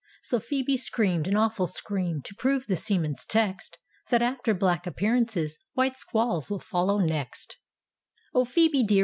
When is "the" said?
2.65-2.75